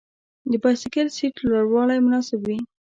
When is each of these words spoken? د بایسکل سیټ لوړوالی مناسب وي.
د 0.49 0.51
بایسکل 0.63 1.07
سیټ 1.17 1.35
لوړوالی 1.47 1.99
مناسب 2.05 2.39
وي. 2.47 2.57